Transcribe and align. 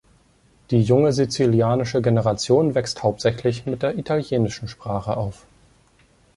Die 0.71 0.81
junge 0.81 1.13
sizilianische 1.13 2.01
Generation 2.01 2.73
wächst 2.73 3.03
hauptsächlich 3.03 3.67
mit 3.67 3.83
der 3.83 3.99
italienischen 3.99 4.67
Sprache 4.67 5.15
auf. 5.15 5.45